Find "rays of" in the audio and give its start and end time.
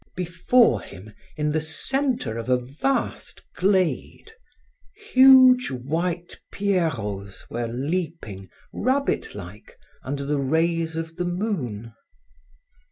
10.39-11.17